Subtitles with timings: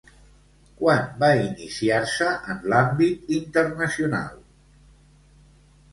[0.79, 4.43] Quan va iniciar-se en l'àmbit internacional?